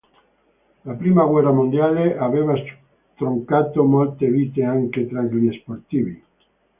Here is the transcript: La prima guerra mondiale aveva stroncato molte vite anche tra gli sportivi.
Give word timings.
La 0.85 0.93
prima 0.95 1.25
guerra 1.25 1.51
mondiale 1.51 2.17
aveva 2.17 2.55
stroncato 3.13 3.83
molte 3.83 4.31
vite 4.31 4.63
anche 4.63 5.05
tra 5.07 5.21
gli 5.21 5.55
sportivi. 5.61 6.23